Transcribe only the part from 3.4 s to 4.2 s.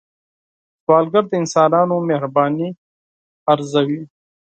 ارزوي